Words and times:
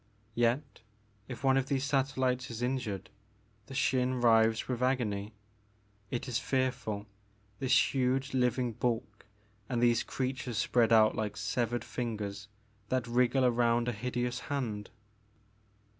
Yet 0.33 0.81
if 1.27 1.43
one 1.43 1.57
of 1.57 1.67
these 1.67 1.83
satel 1.83 2.21
lites 2.23 2.49
is 2.49 2.63
injured 2.63 3.11
the 3.67 3.75
Xin 3.75 4.19
writhes 4.23 4.67
with 4.67 4.81
agony. 4.81 5.35
It 6.09 6.27
is 6.27 6.39
fearful— 6.39 7.05
^this 7.61 7.91
huge 7.93 8.33
living 8.33 8.71
bulk 8.73 9.27
and 9.69 9.79
these 9.79 10.01
creatures 10.01 10.57
spread 10.57 10.91
out 10.91 11.13
like 11.15 11.37
severed 11.37 11.83
fingers 11.83 12.47
that 12.89 13.05
wriggle 13.05 13.45
around 13.45 13.87
a 13.87 13.91
hideous 13.91 14.39
hand.'' 14.49 14.89